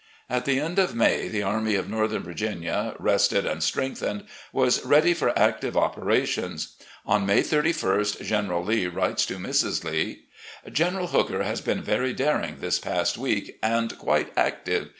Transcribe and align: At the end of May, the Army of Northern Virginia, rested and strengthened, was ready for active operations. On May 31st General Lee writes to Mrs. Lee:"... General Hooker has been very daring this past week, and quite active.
At 0.31 0.45
the 0.45 0.59
end 0.59 0.79
of 0.79 0.95
May, 0.95 1.27
the 1.27 1.43
Army 1.43 1.75
of 1.75 1.87
Northern 1.87 2.23
Virginia, 2.23 2.95
rested 2.97 3.45
and 3.45 3.61
strengthened, 3.61 4.25
was 4.51 4.83
ready 4.83 5.13
for 5.13 5.31
active 5.37 5.77
operations. 5.77 6.75
On 7.05 7.23
May 7.23 7.41
31st 7.43 8.19
General 8.25 8.63
Lee 8.63 8.87
writes 8.87 9.27
to 9.27 9.35
Mrs. 9.37 9.83
Lee:"... 9.83 10.23
General 10.73 11.05
Hooker 11.09 11.43
has 11.43 11.61
been 11.61 11.83
very 11.83 12.13
daring 12.13 12.57
this 12.61 12.79
past 12.79 13.15
week, 13.19 13.59
and 13.61 13.95
quite 13.99 14.33
active. 14.35 14.89